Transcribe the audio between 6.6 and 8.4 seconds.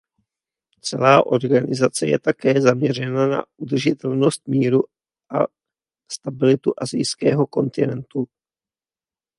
asijského kontinentu.